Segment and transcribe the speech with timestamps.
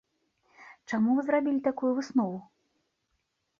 [0.89, 2.37] Чаму вы зрабілі такую выснову?